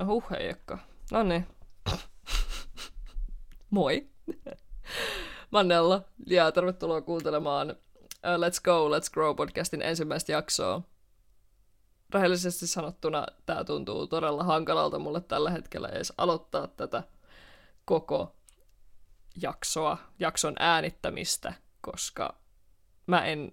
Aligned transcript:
No 0.00 0.06
huh, 0.06 0.30
heijekka. 0.30 0.78
No 1.12 1.22
niin. 1.22 1.46
Moi. 3.70 4.08
Mä 5.52 5.58
oon 5.58 5.68
Nella, 5.68 6.02
ja 6.26 6.52
tervetuloa 6.52 7.00
kuuntelemaan 7.00 7.70
uh, 7.70 7.76
Let's 8.24 8.60
Go, 8.64 8.88
Let's 8.88 9.12
Grow 9.12 9.36
podcastin 9.36 9.82
ensimmäistä 9.82 10.32
jaksoa. 10.32 10.82
Rehellisesti 12.14 12.66
sanottuna 12.66 13.26
tämä 13.46 13.64
tuntuu 13.64 14.06
todella 14.06 14.44
hankalalta 14.44 14.98
mulle 14.98 15.20
tällä 15.20 15.50
hetkellä 15.50 15.88
edes 15.88 16.12
aloittaa 16.18 16.66
tätä 16.66 17.02
koko 17.84 18.36
jaksoa, 19.42 19.98
jakson 20.18 20.54
äänittämistä, 20.58 21.52
koska 21.80 22.34
mä 23.06 23.24
en 23.24 23.52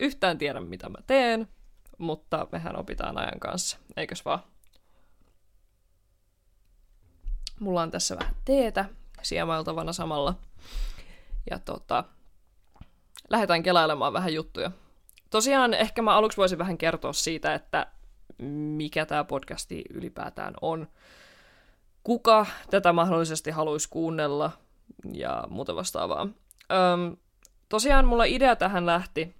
yhtään 0.00 0.38
tiedä, 0.38 0.60
mitä 0.60 0.88
mä 0.88 0.98
teen, 1.06 1.48
mutta 1.98 2.46
mehän 2.52 2.76
opitaan 2.76 3.18
ajan 3.18 3.40
kanssa, 3.40 3.78
eikös 3.96 4.24
vaan? 4.24 4.53
Mulla 7.60 7.82
on 7.82 7.90
tässä 7.90 8.16
vähän 8.18 8.34
teetä 8.44 8.84
siemailtavana 9.22 9.92
samalla. 9.92 10.34
Ja 11.50 11.58
tota, 11.58 12.04
lähdetään 13.30 13.62
kelailemaan 13.62 14.12
vähän 14.12 14.34
juttuja. 14.34 14.70
Tosiaan 15.30 15.74
ehkä 15.74 16.02
mä 16.02 16.16
aluksi 16.16 16.36
voisin 16.36 16.58
vähän 16.58 16.78
kertoa 16.78 17.12
siitä, 17.12 17.54
että 17.54 17.86
mikä 18.76 19.06
tämä 19.06 19.24
podcasti 19.24 19.84
ylipäätään 19.90 20.54
on. 20.60 20.88
Kuka 22.04 22.46
tätä 22.70 22.92
mahdollisesti 22.92 23.50
haluaisi 23.50 23.88
kuunnella 23.88 24.50
ja 25.12 25.44
muuta 25.48 25.76
vastaavaa. 25.76 26.22
Öm, 26.22 27.16
tosiaan 27.68 28.06
mulla 28.06 28.24
idea 28.24 28.56
tähän 28.56 28.86
lähti 28.86 29.34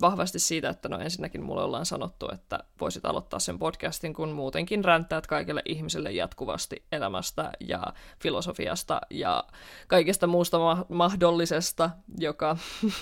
vahvasti 0.00 0.38
siitä, 0.38 0.68
että 0.68 0.88
no 0.88 0.98
ensinnäkin 0.98 1.42
mulle 1.42 1.62
ollaan 1.62 1.86
sanottu, 1.86 2.28
että 2.32 2.58
voisit 2.80 3.04
aloittaa 3.04 3.40
sen 3.40 3.58
podcastin, 3.58 4.14
kun 4.14 4.28
muutenkin 4.28 4.84
ränttäät 4.84 5.26
kaikille 5.26 5.62
ihmisille 5.64 6.12
jatkuvasti 6.12 6.84
elämästä 6.92 7.52
ja 7.60 7.82
filosofiasta 8.22 9.00
ja 9.10 9.44
kaikesta 9.86 10.26
muusta 10.26 10.58
ma- 10.58 10.86
mahdollisesta, 10.88 11.90
joka, 12.18 12.56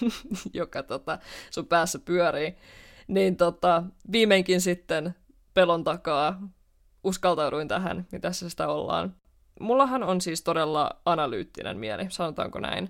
joka 0.60 0.82
tota, 0.82 1.19
sun 1.50 1.66
päässä 1.66 1.98
pyörii. 1.98 2.56
Niin 3.08 3.36
tota, 3.36 3.82
viimeinkin 4.12 4.60
sitten 4.60 5.14
pelon 5.54 5.84
takaa 5.84 6.41
uskaltauduin 7.04 7.69
tähän, 7.69 8.06
mitä 8.12 8.28
tässä 8.28 8.50
sitä 8.50 8.69
ollaan. 8.69 9.14
Mullahan 9.60 10.02
on 10.02 10.20
siis 10.20 10.42
todella 10.42 10.91
analyyttinen 11.04 11.78
mieli, 11.78 12.06
sanotaanko 12.08 12.60
näin 12.60 12.88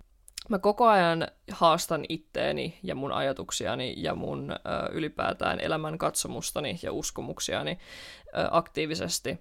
mä 0.49 0.59
koko 0.59 0.87
ajan 0.87 1.29
haastan 1.51 2.05
itteeni 2.09 2.79
ja 2.83 2.95
mun 2.95 3.13
ajatuksiani 3.13 3.95
ja 3.97 4.15
mun 4.15 4.53
ö, 4.53 4.57
ylipäätään 4.93 5.61
elämän 5.61 5.99
katsomustani 5.99 6.79
ja 6.83 6.93
uskomuksiani 6.93 7.79
ö, 8.27 8.49
aktiivisesti. 8.51 9.39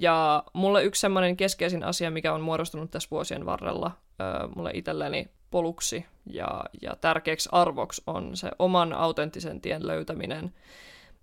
Ja 0.00 0.44
mulle 0.52 0.84
yksi 0.84 1.00
semmoinen 1.00 1.36
keskeisin 1.36 1.84
asia, 1.84 2.10
mikä 2.10 2.32
on 2.32 2.40
muodostunut 2.40 2.90
tässä 2.90 3.08
vuosien 3.10 3.46
varrella 3.46 3.90
ö, 4.20 4.48
mulle 4.56 4.70
itselleni 4.74 5.28
poluksi 5.50 6.06
ja, 6.26 6.64
ja 6.82 6.96
tärkeäksi 7.00 7.48
arvoksi 7.52 8.02
on 8.06 8.36
se 8.36 8.50
oman 8.58 8.92
autenttisen 8.92 9.60
tien 9.60 9.86
löytäminen 9.86 10.54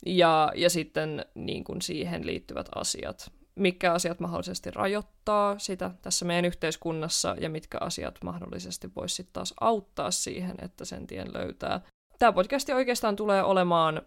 ja, 0.06 0.52
ja 0.56 0.70
sitten 0.70 1.25
niin 1.36 1.64
kuin 1.64 1.81
siihen 1.81 2.25
liittyvät 2.25 2.70
asiat 2.75 3.31
mitkä 3.59 3.93
asiat 3.93 4.19
mahdollisesti 4.19 4.71
rajoittaa 4.71 5.59
sitä 5.59 5.91
tässä 6.02 6.25
meidän 6.25 6.45
yhteiskunnassa 6.45 7.35
ja 7.39 7.49
mitkä 7.49 7.77
asiat 7.81 8.19
mahdollisesti 8.23 8.91
voisi 8.95 9.16
sitten 9.16 9.33
taas 9.33 9.53
auttaa 9.61 10.11
siihen, 10.11 10.55
että 10.61 10.85
sen 10.85 11.07
tien 11.07 11.33
löytää. 11.33 11.81
Tämä 12.19 12.31
podcasti 12.31 12.73
oikeastaan 12.73 13.16
tulee 13.16 13.43
olemaan 13.43 14.01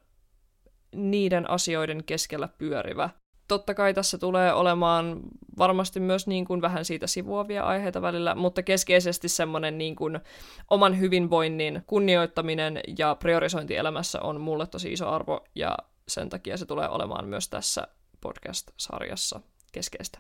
niiden 0.95 1.51
asioiden 1.51 2.05
keskellä 2.05 2.49
pyörivä. 2.59 3.11
Totta 3.49 3.75
kai 3.75 3.95
tässä 3.95 4.19
tulee 4.19 4.53
olemaan 4.53 5.21
varmasti 5.59 6.01
myös 6.01 6.27
niin 6.27 6.45
kuin 6.45 6.61
vähän 6.61 6.85
siitä 6.85 7.07
sivuavia 7.07 7.65
aiheita 7.65 8.03
välillä, 8.03 8.35
mutta 8.35 8.63
keskeisesti 8.63 9.29
semmoinen 9.29 9.79
niin 9.79 9.97
kuin 9.97 10.21
oman 10.71 11.01
hyvinvoinnin 11.01 11.83
kunnioittaminen 11.87 12.81
ja 12.99 13.15
priorisointi 13.15 13.77
elämässä 13.77 14.21
on 14.21 14.41
mulle 14.41 14.67
tosi 14.67 14.93
iso 14.93 15.09
arvo 15.09 15.45
ja 15.55 15.77
sen 16.09 16.29
takia 16.29 16.57
se 16.57 16.67
tulee 16.67 16.89
olemaan 16.89 17.29
myös 17.29 17.49
tässä 17.49 17.89
podcast-sarjassa 18.23 19.41
keskeistä. 19.73 20.19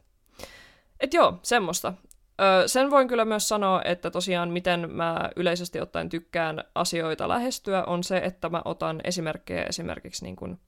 Et 1.00 1.14
joo, 1.14 1.38
semmoista. 1.42 1.94
Öö, 2.40 2.68
sen 2.68 2.90
voin 2.90 3.08
kyllä 3.08 3.24
myös 3.24 3.48
sanoa, 3.48 3.82
että 3.84 4.10
tosiaan 4.10 4.50
miten 4.50 4.90
mä 4.90 5.30
yleisesti 5.36 5.80
ottaen 5.80 6.08
tykkään 6.08 6.64
asioita 6.74 7.28
lähestyä, 7.28 7.84
on 7.84 8.04
se, 8.04 8.18
että 8.18 8.48
mä 8.48 8.62
otan 8.64 9.00
esimerkkejä 9.04 9.62
esimerkiksi 9.62 10.24
niin 10.24 10.36
kuin 10.36 10.58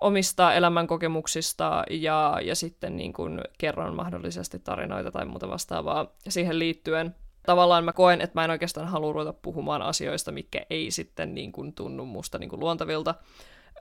omista 0.00 0.54
elämänkokemuksista 0.54 1.84
ja, 1.90 2.38
ja 2.42 2.54
sitten 2.54 2.96
niin 2.96 3.12
kuin 3.12 3.40
kerron 3.58 3.94
mahdollisesti 3.94 4.58
tarinoita 4.58 5.10
tai 5.10 5.24
muuta 5.24 5.48
vastaavaa 5.48 6.06
siihen 6.28 6.58
liittyen. 6.58 7.14
Tavallaan 7.46 7.84
mä 7.84 7.92
koen, 7.92 8.20
että 8.20 8.40
mä 8.40 8.44
en 8.44 8.50
oikeastaan 8.50 8.88
halua 8.88 9.12
ruveta 9.12 9.32
puhumaan 9.32 9.82
asioista, 9.82 10.32
mikä 10.32 10.66
ei 10.70 10.90
sitten 10.90 11.34
niin 11.34 11.52
kuin 11.52 11.72
tunnu 11.72 12.04
musta 12.06 12.38
niin 12.38 12.50
kuin 12.50 12.60
luontavilta, 12.60 13.14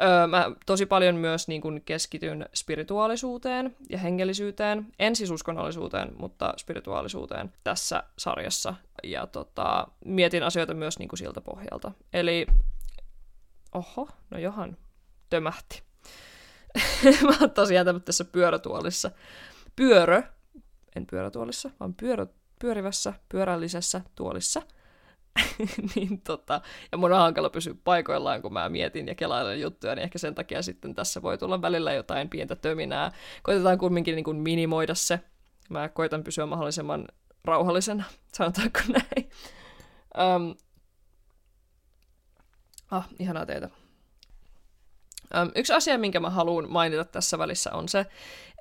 Öö, 0.01 0.27
mä 0.27 0.51
tosi 0.65 0.85
paljon 0.85 1.15
myös 1.15 1.47
niin 1.47 1.61
kun 1.61 1.81
keskityn 1.85 2.45
spirituaalisuuteen 2.53 3.75
ja 3.89 3.97
hengellisyyteen, 3.97 4.87
en 4.99 5.15
siis 5.15 5.31
uskonnollisuuteen, 5.31 6.11
mutta 6.17 6.53
spirituaalisuuteen 6.57 7.53
tässä 7.63 8.03
sarjassa. 8.17 8.75
Ja 9.03 9.27
tota, 9.27 9.87
mietin 10.05 10.43
asioita 10.43 10.73
myös 10.73 10.99
niin 10.99 11.09
siltä 11.17 11.41
pohjalta. 11.41 11.91
Eli, 12.13 12.47
oho, 13.73 14.09
no 14.29 14.37
johan, 14.37 14.77
tömähti. 15.29 15.83
mä 17.27 17.37
oon 17.41 17.51
tosiaan 17.51 18.01
tässä 18.01 18.25
pyörätuolissa. 18.25 19.11
Pyörö, 19.75 20.23
en 20.95 21.05
pyörätuolissa, 21.05 21.69
vaan 21.79 21.93
pyörö, 21.93 22.27
pyörivässä, 22.59 23.13
pyörällisessä 23.29 24.01
tuolissa– 24.15 24.61
niin 25.95 26.21
tota, 26.21 26.61
ja 26.91 26.97
mun 26.97 27.11
on 27.11 27.19
hankala 27.19 27.49
pysyä 27.49 27.73
paikoillaan, 27.83 28.41
kun 28.41 28.53
mä 28.53 28.69
mietin 28.69 29.07
ja 29.07 29.15
kelailen 29.15 29.61
juttuja, 29.61 29.95
niin 29.95 30.03
ehkä 30.03 30.17
sen 30.17 30.35
takia 30.35 30.61
sitten 30.61 30.95
tässä 30.95 31.21
voi 31.21 31.37
tulla 31.37 31.61
välillä 31.61 31.93
jotain 31.93 32.29
pientä 32.29 32.55
töminää. 32.55 33.11
Koitetaan 33.43 33.77
kumminkin 33.77 34.15
niin 34.15 34.23
kuin 34.23 34.37
minimoida 34.37 34.95
se. 34.95 35.19
Mä 35.69 35.89
koitan 35.89 36.23
pysyä 36.23 36.45
mahdollisimman 36.45 37.07
rauhallisena, 37.45 38.03
sanotaanko 38.37 38.79
näin. 38.87 39.29
Um, 40.17 40.55
ah, 42.91 43.07
ihanaa 43.19 43.45
teitä. 43.45 43.69
Um, 45.41 45.51
yksi 45.55 45.73
asia, 45.73 45.97
minkä 45.97 46.19
mä 46.19 46.29
haluan 46.29 46.71
mainita 46.71 47.05
tässä 47.05 47.37
välissä 47.37 47.71
on 47.71 47.89
se, 47.89 48.05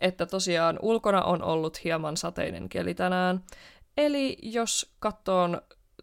että 0.00 0.26
tosiaan 0.26 0.78
ulkona 0.82 1.22
on 1.22 1.42
ollut 1.42 1.84
hieman 1.84 2.16
sateinen 2.16 2.68
keli 2.68 2.94
tänään. 2.94 3.44
Eli 3.96 4.38
jos 4.42 4.94
kattoon 4.98 5.60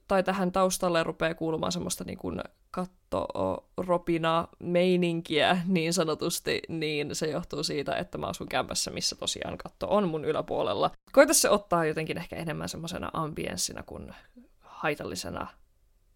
tai 0.09 0.23
tähän 0.23 0.51
taustalle 0.51 1.03
rupeaa 1.03 1.33
kuulumaan 1.33 1.71
semmoista 1.71 2.03
niin 2.03 2.17
kuin 2.17 2.41
kattoropina 2.71 4.47
meininkiä 4.59 5.61
niin 5.65 5.93
sanotusti, 5.93 6.61
niin 6.69 7.15
se 7.15 7.27
johtuu 7.27 7.63
siitä, 7.63 7.95
että 7.95 8.17
mä 8.17 8.27
asun 8.27 8.47
kämpässä, 8.47 8.91
missä 8.91 9.15
tosiaan 9.15 9.57
katto 9.57 9.87
on 9.89 10.07
mun 10.07 10.25
yläpuolella. 10.25 10.91
Koita 11.11 11.33
se 11.33 11.49
ottaa 11.49 11.85
jotenkin 11.85 12.17
ehkä 12.17 12.35
enemmän 12.35 12.69
semmoisena 12.69 13.09
ambienssina 13.13 13.83
kuin 13.83 14.15
haitallisena 14.59 15.47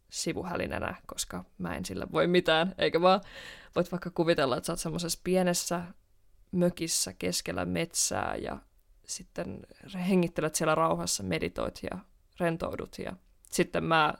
sivuhälinänä, 0.09 0.95
koska 1.05 1.43
mä 1.57 1.75
en 1.75 1.85
sillä 1.85 2.07
voi 2.11 2.27
mitään, 2.27 2.75
eikä 2.77 3.01
vaan 3.01 3.21
voit 3.75 3.91
vaikka 3.91 4.09
kuvitella, 4.09 4.57
että 4.57 4.67
sä 4.67 4.73
oot 4.73 4.79
semmoisessa 4.79 5.19
pienessä 5.23 5.83
mökissä 6.51 7.13
keskellä 7.13 7.65
metsää 7.65 8.35
ja 8.35 8.59
sitten 9.05 9.59
hengittelet 10.09 10.55
siellä 10.55 10.75
rauhassa, 10.75 11.23
meditoit 11.23 11.79
ja 11.91 11.99
rentoudut 12.39 12.99
ja 12.99 13.13
sitten 13.53 13.83
mä 13.83 14.13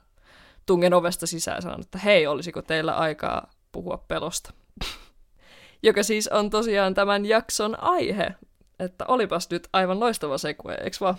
tungen 0.65 0.93
ovesta 0.93 1.27
sisään 1.27 1.57
ja 1.57 1.61
sanon, 1.61 1.81
että 1.81 1.97
hei, 1.97 2.27
olisiko 2.27 2.61
teillä 2.61 2.95
aikaa 2.95 3.51
puhua 3.71 3.97
pelosta? 4.07 4.53
Joka 5.83 6.03
siis 6.03 6.27
on 6.27 6.49
tosiaan 6.49 6.93
tämän 6.93 7.25
jakson 7.25 7.83
aihe. 7.83 8.35
Että 8.79 9.05
olipas 9.07 9.49
nyt 9.49 9.67
aivan 9.73 9.99
loistava 9.99 10.37
sekue, 10.37 10.73
eikö 10.73 10.97
vaan? 11.01 11.15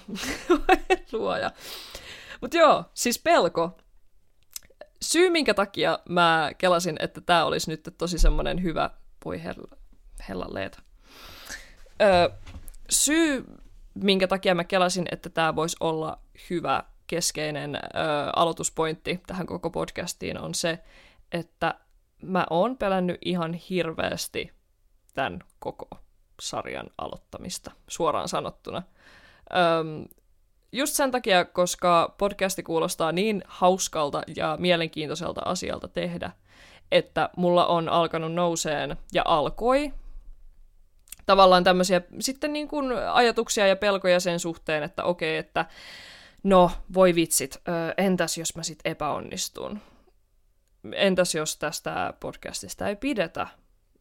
Luoja. 1.12 1.50
Mutta 2.40 2.56
joo, 2.56 2.84
siis 2.94 3.18
pelko. 3.18 3.76
Syy, 5.02 5.30
minkä 5.30 5.54
takia 5.54 5.98
mä 6.08 6.50
kelasin, 6.58 6.96
että 7.00 7.20
tämä 7.20 7.44
olisi 7.44 7.70
nyt 7.70 7.88
tosi 7.98 8.18
semmoinen 8.18 8.62
hyvä, 8.62 8.90
voi 9.24 9.44
hella, 9.44 9.76
hella. 10.28 10.46
Öö, 12.02 12.28
syy, 12.90 13.44
minkä 13.94 14.28
takia 14.28 14.54
mä 14.54 14.64
kelasin, 14.64 15.06
että 15.12 15.28
tämä 15.28 15.56
voisi 15.56 15.76
olla 15.80 16.18
hyvä 16.50 16.84
keskeinen 17.14 17.74
ö, 17.74 17.78
aloituspointti 18.36 19.20
tähän 19.26 19.46
koko 19.46 19.70
podcastiin 19.70 20.40
on 20.40 20.54
se, 20.54 20.78
että 21.32 21.74
mä 22.22 22.46
oon 22.50 22.76
pelännyt 22.76 23.18
ihan 23.24 23.52
hirveästi 23.54 24.52
tämän 25.14 25.40
koko 25.58 25.88
sarjan 26.40 26.86
aloittamista, 26.98 27.70
suoraan 27.88 28.28
sanottuna. 28.28 28.82
Öm, 29.56 30.04
just 30.72 30.94
sen 30.94 31.10
takia, 31.10 31.44
koska 31.44 32.14
podcasti 32.18 32.62
kuulostaa 32.62 33.12
niin 33.12 33.42
hauskalta 33.46 34.22
ja 34.36 34.56
mielenkiintoiselta 34.60 35.40
asialta 35.44 35.88
tehdä, 35.88 36.30
että 36.92 37.30
mulla 37.36 37.66
on 37.66 37.88
alkanut 37.88 38.32
nouseen 38.32 38.96
ja 39.12 39.22
alkoi 39.24 39.92
tavallaan 41.26 41.64
tämmöisiä 41.64 42.00
sitten 42.20 42.52
niin 42.52 42.68
kuin 42.68 42.92
ajatuksia 43.12 43.66
ja 43.66 43.76
pelkoja 43.76 44.20
sen 44.20 44.40
suhteen, 44.40 44.82
että 44.82 45.04
okei, 45.04 45.36
että 45.36 45.64
no 46.44 46.70
voi 46.94 47.14
vitsit, 47.14 47.62
entäs 47.96 48.38
jos 48.38 48.56
mä 48.56 48.62
sit 48.62 48.78
epäonnistun? 48.84 49.80
Entäs 50.92 51.34
jos 51.34 51.56
tästä 51.56 52.14
podcastista 52.20 52.88
ei 52.88 52.96
pidetä? 52.96 53.46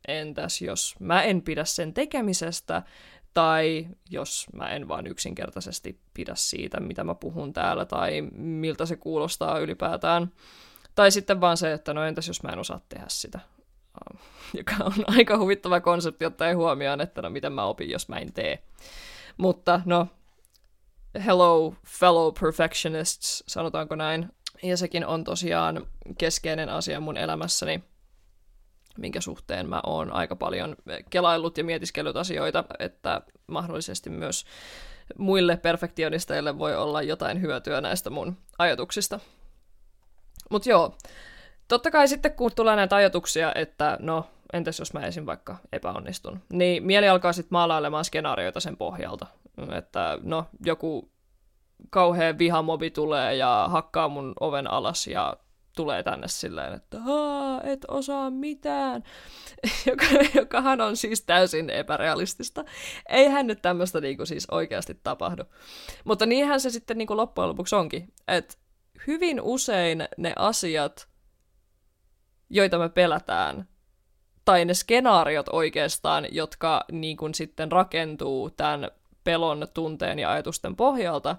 Entäs 0.07 0.61
jos 0.61 0.95
mä 0.99 1.23
en 1.23 1.41
pidä 1.41 1.65
sen 1.65 1.93
tekemisestä? 1.93 2.81
Tai 3.33 3.87
jos 4.09 4.47
mä 4.53 4.69
en 4.69 4.87
vaan 4.87 5.07
yksinkertaisesti 5.07 5.99
pidä 6.13 6.35
siitä, 6.35 6.79
mitä 6.79 7.03
mä 7.03 7.15
puhun 7.15 7.53
täällä, 7.53 7.85
tai 7.85 8.21
miltä 8.31 8.85
se 8.85 8.95
kuulostaa 8.95 9.59
ylipäätään. 9.59 10.31
Tai 10.95 11.11
sitten 11.11 11.41
vaan 11.41 11.57
se, 11.57 11.73
että 11.73 11.93
no 11.93 12.03
entäs 12.03 12.27
jos 12.27 12.43
mä 12.43 12.49
en 12.49 12.59
osaa 12.59 12.81
tehdä 12.89 13.05
sitä. 13.07 13.39
Joka 14.57 14.75
on 14.79 14.93
aika 15.07 15.37
huvittava 15.37 15.79
konsepti 15.79 16.25
ottaen 16.25 16.57
huomioon, 16.57 17.01
että 17.01 17.21
no 17.21 17.29
miten 17.29 17.53
mä 17.53 17.63
opin, 17.63 17.89
jos 17.89 18.09
mä 18.09 18.15
en 18.15 18.33
tee. 18.33 18.63
Mutta 19.37 19.81
no, 19.85 20.07
hello 21.19 21.75
fellow 21.87 22.33
perfectionists, 22.39 23.43
sanotaanko 23.47 23.95
näin. 23.95 24.29
Ja 24.63 24.77
sekin 24.77 25.05
on 25.05 25.23
tosiaan 25.23 25.87
keskeinen 26.17 26.69
asia 26.69 26.99
mun 26.99 27.17
elämässäni, 27.17 27.83
minkä 28.97 29.21
suhteen 29.21 29.69
mä 29.69 29.81
oon 29.85 30.11
aika 30.11 30.35
paljon 30.35 30.75
kelaillut 31.09 31.57
ja 31.57 31.63
mietiskellyt 31.63 32.15
asioita, 32.15 32.63
että 32.79 33.21
mahdollisesti 33.47 34.09
myös 34.09 34.45
muille 35.17 35.57
perfektionisteille 35.57 36.59
voi 36.59 36.75
olla 36.75 37.01
jotain 37.01 37.41
hyötyä 37.41 37.81
näistä 37.81 38.09
mun 38.09 38.37
ajatuksista. 38.59 39.19
Mutta 40.49 40.69
joo, 40.69 40.97
totta 41.67 41.91
kai 41.91 42.07
sitten 42.07 42.33
kun 42.33 42.51
tulee 42.55 42.75
näitä 42.75 42.95
ajatuksia, 42.95 43.51
että 43.55 43.97
no, 43.99 44.25
entäs 44.53 44.79
jos 44.79 44.93
mä 44.93 45.05
esim. 45.05 45.25
vaikka 45.25 45.57
epäonnistun, 45.71 46.41
niin 46.49 46.83
mieli 46.83 47.09
alkaa 47.09 47.33
sitten 47.33 47.55
maalailemaan 47.55 48.05
skenaarioita 48.05 48.59
sen 48.59 48.77
pohjalta. 48.77 49.27
Että 49.77 50.17
no, 50.21 50.45
joku 50.65 51.11
kauhea 51.89 52.37
vihamobi 52.37 52.91
tulee 52.91 53.35
ja 53.35 53.67
hakkaa 53.71 54.09
mun 54.09 54.33
oven 54.39 54.71
alas 54.71 55.07
ja 55.07 55.37
tulee 55.75 56.03
tänne 56.03 56.27
silleen, 56.27 56.73
että 56.73 56.97
et 57.63 57.85
osaa 57.87 58.29
mitään, 58.29 59.03
joka, 59.89 60.05
jokahan 60.35 60.81
on 60.81 60.97
siis 60.97 61.21
täysin 61.21 61.69
epärealistista. 61.69 62.65
Eihän 63.09 63.47
nyt 63.47 63.61
tämmöistä 63.61 64.01
niinku 64.01 64.25
siis 64.25 64.47
oikeasti 64.51 64.99
tapahdu. 65.03 65.43
Mutta 66.03 66.25
niinhän 66.25 66.59
se 66.61 66.69
sitten 66.69 66.97
niinku 66.97 67.17
loppujen 67.17 67.49
lopuksi 67.49 67.75
onkin, 67.75 68.13
että 68.27 68.55
hyvin 69.07 69.41
usein 69.41 70.07
ne 70.17 70.33
asiat, 70.35 71.07
joita 72.49 72.79
me 72.79 72.89
pelätään, 72.89 73.67
tai 74.45 74.65
ne 74.65 74.73
skenaariot 74.73 75.49
oikeastaan, 75.49 76.27
jotka 76.31 76.85
niin 76.91 77.17
sitten 77.33 77.71
rakentuu 77.71 78.49
tämän 78.49 78.91
pelon, 79.23 79.67
tunteen 79.73 80.19
ja 80.19 80.31
ajatusten 80.31 80.75
pohjalta, 80.75 81.35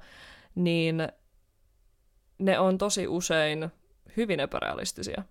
niin 0.54 1.08
ne 2.38 2.58
on 2.58 2.78
tosi 2.78 3.08
usein 3.08 3.70
hyvin 4.16 4.40
epärealistisia. 4.40 5.22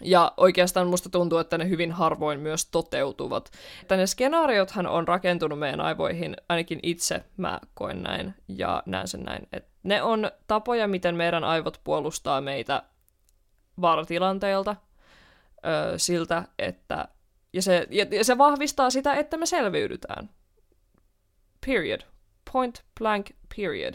Ja 0.00 0.32
oikeastaan 0.36 0.86
musta 0.86 1.08
tuntuu, 1.08 1.38
että 1.38 1.58
ne 1.58 1.68
hyvin 1.68 1.92
harvoin 1.92 2.40
myös 2.40 2.66
toteutuvat. 2.66 3.50
Että 3.82 3.96
ne 3.96 4.06
skenaariothan 4.06 4.86
on 4.86 5.08
rakentunut 5.08 5.58
meidän 5.58 5.80
aivoihin, 5.80 6.36
ainakin 6.48 6.80
itse 6.82 7.24
mä 7.36 7.60
koen 7.74 8.02
näin 8.02 8.34
ja 8.48 8.82
näen 8.86 9.08
sen 9.08 9.22
näin. 9.22 9.48
Että 9.52 9.70
ne 9.82 10.02
on 10.02 10.30
tapoja, 10.46 10.88
miten 10.88 11.16
meidän 11.16 11.44
aivot 11.44 11.80
puolustaa 11.84 12.40
meitä 12.40 12.82
vaaratilanteilta, 13.80 14.76
siltä, 15.96 16.44
että... 16.58 17.08
Ja 17.52 17.62
se, 17.62 17.86
ja 17.90 18.24
se 18.24 18.38
vahvistaa 18.38 18.90
sitä, 18.90 19.14
että 19.14 19.36
me 19.36 19.46
selviydytään. 19.46 20.30
Period. 21.66 22.00
Point 22.52 22.84
blank 22.98 23.30
period. 23.56 23.94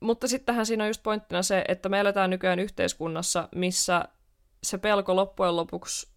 Mutta 0.00 0.28
sittenhän 0.28 0.66
siinä 0.66 0.84
on 0.84 0.90
just 0.90 1.02
pointtina 1.02 1.42
se, 1.42 1.64
että 1.68 1.88
me 1.88 2.00
eletään 2.00 2.30
nykyään 2.30 2.58
yhteiskunnassa, 2.58 3.48
missä 3.54 4.04
se 4.62 4.78
pelko 4.78 5.16
loppujen 5.16 5.56
lopuksi, 5.56 6.08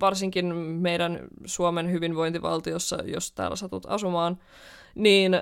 varsinkin 0.00 0.54
meidän 0.56 1.20
Suomen 1.44 1.92
hyvinvointivaltiossa, 1.92 2.98
jos 3.04 3.32
täällä 3.32 3.56
satut 3.56 3.86
asumaan, 3.86 4.38
niin 4.94 5.32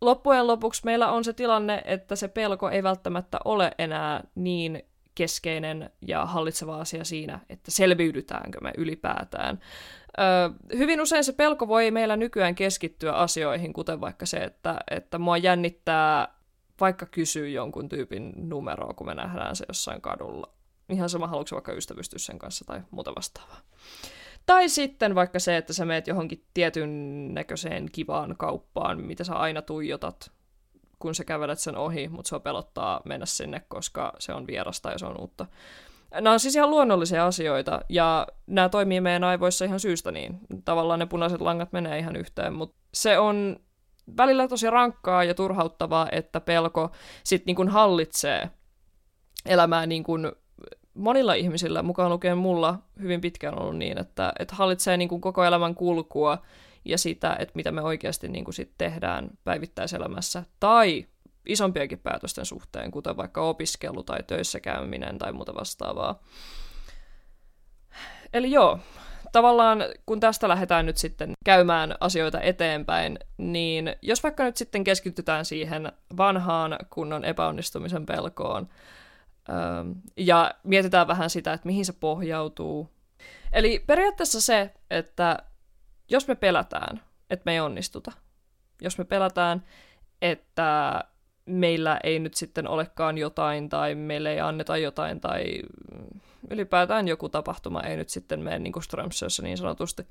loppujen 0.00 0.46
lopuksi 0.46 0.82
meillä 0.84 1.12
on 1.12 1.24
se 1.24 1.32
tilanne, 1.32 1.82
että 1.84 2.16
se 2.16 2.28
pelko 2.28 2.70
ei 2.70 2.82
välttämättä 2.82 3.38
ole 3.44 3.70
enää 3.78 4.24
niin 4.34 4.82
keskeinen 5.14 5.90
ja 6.08 6.26
hallitseva 6.26 6.80
asia 6.80 7.04
siinä, 7.04 7.40
että 7.48 7.70
selviydytäänkö 7.70 8.60
me 8.60 8.72
ylipäätään. 8.78 9.60
Ö, 10.18 10.74
hyvin 10.76 11.00
usein 11.00 11.24
se 11.24 11.32
pelko 11.32 11.68
voi 11.68 11.90
meillä 11.90 12.16
nykyään 12.16 12.54
keskittyä 12.54 13.12
asioihin, 13.12 13.72
kuten 13.72 14.00
vaikka 14.00 14.26
se, 14.26 14.36
että, 14.36 14.76
että 14.90 15.18
mua 15.18 15.36
jännittää 15.36 16.34
vaikka 16.80 17.06
kysyä 17.06 17.48
jonkun 17.48 17.88
tyypin 17.88 18.32
numeroa, 18.36 18.94
kun 18.94 19.06
me 19.06 19.14
nähdään 19.14 19.56
se 19.56 19.64
jossain 19.68 20.00
kadulla. 20.00 20.50
Ihan 20.88 21.08
sama, 21.08 21.26
haluatko 21.26 21.56
vaikka 21.56 21.72
ystävystyä 21.72 22.18
sen 22.18 22.38
kanssa 22.38 22.64
tai 22.64 22.82
muuta 22.90 23.14
vastaavaa. 23.16 23.60
Tai 24.46 24.68
sitten 24.68 25.14
vaikka 25.14 25.38
se, 25.38 25.56
että 25.56 25.72
sä 25.72 25.84
meet 25.84 26.06
johonkin 26.06 26.44
tietyn 26.54 27.34
näköiseen 27.34 27.88
kivaan 27.92 28.34
kauppaan, 28.38 29.02
mitä 29.04 29.24
sä 29.24 29.34
aina 29.34 29.62
tuijotat, 29.62 30.30
kun 30.98 31.14
sä 31.14 31.24
kävelet 31.24 31.58
sen 31.58 31.76
ohi, 31.76 32.08
mutta 32.08 32.28
se 32.28 32.38
pelottaa 32.38 33.00
mennä 33.04 33.26
sinne, 33.26 33.62
koska 33.68 34.12
se 34.18 34.32
on 34.32 34.46
vierasta 34.46 34.90
ja 34.90 34.98
se 34.98 35.06
on 35.06 35.20
uutta. 35.20 35.46
Nämä 36.20 36.32
on 36.32 36.40
siis 36.40 36.56
ihan 36.56 36.70
luonnollisia 36.70 37.26
asioita, 37.26 37.80
ja 37.88 38.26
nämä 38.46 38.68
toimii 38.68 39.00
meidän 39.00 39.24
aivoissa 39.24 39.64
ihan 39.64 39.80
syystä 39.80 40.12
niin. 40.12 40.38
Tavallaan 40.64 40.98
ne 40.98 41.06
punaiset 41.06 41.40
langat 41.40 41.72
menee 41.72 41.98
ihan 41.98 42.16
yhteen, 42.16 42.52
mutta 42.52 42.76
se 42.94 43.18
on 43.18 43.56
välillä 44.16 44.48
tosi 44.48 44.70
rankkaa 44.70 45.24
ja 45.24 45.34
turhauttavaa, 45.34 46.08
että 46.12 46.40
pelko 46.40 46.90
sitten 47.24 47.46
niin 47.46 47.56
kuin 47.56 47.68
hallitsee 47.68 48.50
elämää 49.46 49.86
niin 49.86 50.04
kuin 50.04 50.32
monilla 50.94 51.34
ihmisillä, 51.34 51.82
mukaan 51.82 52.10
lukien 52.10 52.38
mulla, 52.38 52.78
hyvin 53.00 53.20
pitkään 53.20 53.60
ollut 53.60 53.76
niin, 53.76 53.98
että, 53.98 54.32
että 54.38 54.54
hallitsee 54.54 54.96
niin 54.96 55.08
kuin 55.08 55.20
koko 55.20 55.44
elämän 55.44 55.74
kulkua 55.74 56.38
ja 56.84 56.98
sitä, 56.98 57.36
että 57.38 57.52
mitä 57.54 57.72
me 57.72 57.82
oikeasti 57.82 58.28
niin 58.28 58.44
kuin 58.44 58.54
sit 58.54 58.72
tehdään 58.78 59.30
päivittäiselämässä. 59.44 60.42
Tai 60.60 61.06
isompiakin 61.46 61.98
päätösten 61.98 62.46
suhteen, 62.46 62.90
kuten 62.90 63.16
vaikka 63.16 63.40
opiskelu 63.40 64.02
tai 64.02 64.22
töissä 64.22 64.60
käyminen 64.60 65.18
tai 65.18 65.32
muuta 65.32 65.54
vastaavaa. 65.54 66.22
Eli 68.32 68.50
joo, 68.50 68.78
tavallaan 69.32 69.84
kun 70.06 70.20
tästä 70.20 70.48
lähdetään 70.48 70.86
nyt 70.86 70.96
sitten 70.96 71.32
käymään 71.44 71.94
asioita 72.00 72.40
eteenpäin, 72.40 73.18
niin 73.38 73.96
jos 74.02 74.22
vaikka 74.22 74.44
nyt 74.44 74.56
sitten 74.56 74.84
keskitytään 74.84 75.44
siihen 75.44 75.92
vanhaan 76.16 76.78
kunnon 76.90 77.24
epäonnistumisen 77.24 78.06
pelkoon, 78.06 78.68
ähm, 79.50 79.90
ja 80.16 80.54
mietitään 80.62 81.08
vähän 81.08 81.30
sitä, 81.30 81.52
että 81.52 81.66
mihin 81.66 81.84
se 81.84 81.92
pohjautuu. 81.92 82.90
Eli 83.52 83.84
periaatteessa 83.86 84.40
se, 84.40 84.74
että 84.90 85.38
jos 86.08 86.28
me 86.28 86.34
pelätään, 86.34 87.02
että 87.30 87.42
me 87.46 87.52
ei 87.52 87.60
onnistuta, 87.60 88.12
jos 88.82 88.98
me 88.98 89.04
pelätään, 89.04 89.64
että 90.22 91.00
meillä 91.46 92.00
ei 92.04 92.18
nyt 92.18 92.34
sitten 92.34 92.68
olekaan 92.68 93.18
jotain 93.18 93.68
tai 93.68 93.94
meille 93.94 94.32
ei 94.32 94.40
anneta 94.40 94.76
jotain 94.76 95.20
tai 95.20 95.44
ylipäätään 96.50 97.08
joku 97.08 97.28
tapahtuma 97.28 97.82
ei 97.82 97.96
nyt 97.96 98.08
sitten 98.08 98.40
mene 98.40 98.58
niin 98.58 98.72
kuin 98.72 98.82
Strömsössä 98.82 99.42
niin 99.42 99.58
sanotusti, 99.58 100.06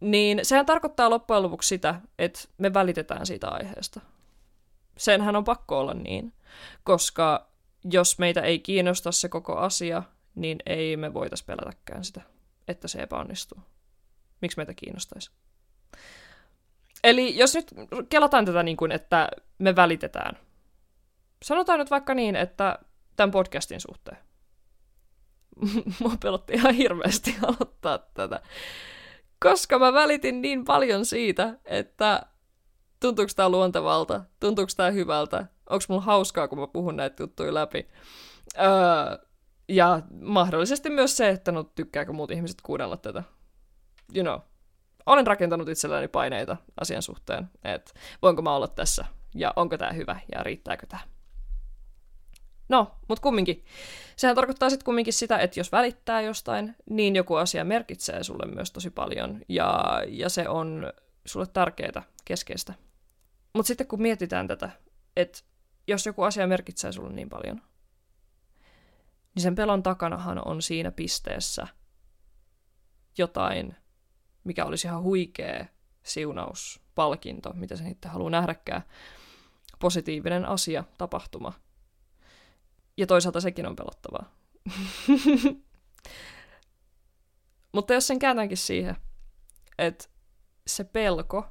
niin 0.00 0.40
sehän 0.42 0.66
tarkoittaa 0.66 1.10
loppujen 1.10 1.42
lopuksi 1.42 1.68
sitä, 1.68 2.00
että 2.18 2.40
me 2.58 2.74
välitetään 2.74 3.26
siitä 3.26 3.48
aiheesta. 3.48 4.00
Senhän 4.96 5.36
on 5.36 5.44
pakko 5.44 5.80
olla 5.80 5.94
niin, 5.94 6.32
koska 6.84 7.50
jos 7.84 8.18
meitä 8.18 8.40
ei 8.40 8.58
kiinnosta 8.58 9.12
se 9.12 9.28
koko 9.28 9.56
asia, 9.56 10.02
niin 10.34 10.58
ei 10.66 10.96
me 10.96 11.14
voitaisi 11.14 11.44
pelätäkään 11.44 12.04
sitä, 12.04 12.20
että 12.68 12.88
se 12.88 12.98
epäonnistuu. 12.98 13.58
Miksi 14.40 14.56
meitä 14.56 14.74
kiinnostaisi? 14.74 15.30
Eli 17.04 17.38
jos 17.38 17.54
nyt 17.54 17.70
kelataan 18.08 18.44
tätä 18.44 18.62
niin 18.62 18.76
kuin, 18.76 18.92
että 18.92 19.28
me 19.58 19.76
välitetään. 19.76 20.38
Sanotaan 21.42 21.78
nyt 21.78 21.90
vaikka 21.90 22.14
niin, 22.14 22.36
että 22.36 22.78
tämän 23.16 23.30
podcastin 23.30 23.80
suhteen. 23.80 24.18
Mua 26.00 26.16
pelotti 26.22 26.52
ihan 26.52 26.74
hirveästi 26.74 27.36
aloittaa 27.42 27.98
tätä. 27.98 28.42
Koska 29.40 29.78
mä 29.78 29.92
välitin 29.92 30.42
niin 30.42 30.64
paljon 30.64 31.06
siitä, 31.06 31.58
että 31.64 32.22
tuntuuko 33.00 33.32
tämä 33.36 33.48
luontevalta, 33.48 34.24
tuntuuko 34.40 34.72
tämä 34.76 34.90
hyvältä, 34.90 35.46
onko 35.70 35.84
mulla 35.88 36.02
hauskaa, 36.02 36.48
kun 36.48 36.58
mä 36.58 36.66
puhun 36.66 36.96
näitä 36.96 37.22
juttuja 37.22 37.54
läpi. 37.54 37.88
Öö, 38.58 39.26
ja 39.68 40.02
mahdollisesti 40.20 40.90
myös 40.90 41.16
se, 41.16 41.28
että 41.28 41.52
no 41.52 41.62
tykkääkö 41.62 42.12
muut 42.12 42.30
ihmiset 42.30 42.58
kuunnella 42.62 42.96
tätä. 42.96 43.22
You 44.14 44.24
know 44.24 44.49
olen 45.12 45.26
rakentanut 45.26 45.68
itselleni 45.68 46.08
paineita 46.08 46.56
asian 46.80 47.02
suhteen, 47.02 47.50
että 47.64 47.92
voinko 48.22 48.42
mä 48.42 48.54
olla 48.54 48.68
tässä 48.68 49.04
ja 49.34 49.52
onko 49.56 49.78
tämä 49.78 49.92
hyvä 49.92 50.20
ja 50.34 50.42
riittääkö 50.42 50.86
tämä. 50.86 51.02
No, 52.68 52.94
mutta 53.08 53.22
kumminkin. 53.22 53.64
Sehän 54.16 54.36
tarkoittaa 54.36 54.70
sitten 54.70 54.84
kumminkin 54.84 55.12
sitä, 55.12 55.38
että 55.38 55.60
jos 55.60 55.72
välittää 55.72 56.20
jostain, 56.20 56.76
niin 56.90 57.16
joku 57.16 57.34
asia 57.34 57.64
merkitsee 57.64 58.22
sulle 58.22 58.54
myös 58.54 58.70
tosi 58.72 58.90
paljon, 58.90 59.40
ja, 59.48 59.82
ja 60.08 60.28
se 60.28 60.48
on 60.48 60.92
sulle 61.24 61.46
tärkeää, 61.46 62.02
keskeistä. 62.24 62.74
Mutta 63.54 63.66
sitten 63.66 63.86
kun 63.86 64.02
mietitään 64.02 64.48
tätä, 64.48 64.70
että 65.16 65.38
jos 65.86 66.06
joku 66.06 66.22
asia 66.22 66.46
merkitsee 66.46 66.92
sulle 66.92 67.12
niin 67.12 67.28
paljon, 67.28 67.62
niin 69.34 69.42
sen 69.42 69.54
pelon 69.54 69.82
takanahan 69.82 70.48
on 70.48 70.62
siinä 70.62 70.90
pisteessä 70.90 71.66
jotain, 73.18 73.76
mikä 74.44 74.64
olisi 74.64 74.86
ihan 74.86 75.02
huikea 75.02 75.66
siunaus, 76.02 76.80
palkinto, 76.94 77.52
mitä 77.52 77.76
se 77.76 77.84
sitten 77.84 78.10
haluaa 78.10 78.30
nähdäkään, 78.30 78.82
positiivinen 79.78 80.44
asia, 80.44 80.84
tapahtuma. 80.98 81.52
Ja 82.96 83.06
toisaalta 83.06 83.40
sekin 83.40 83.66
on 83.66 83.76
pelottavaa. 83.76 84.32
Mutta 87.74 87.94
jos 87.94 88.06
sen 88.06 88.18
käännänkin 88.18 88.58
siihen, 88.58 88.96
että 89.78 90.04
se 90.66 90.84
pelko 90.84 91.46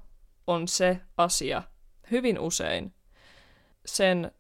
on 0.48 0.68
se 0.68 1.02
asia 1.18 1.64
hyvin 2.12 2.40
usein 2.40 2.94
sen 3.86 4.32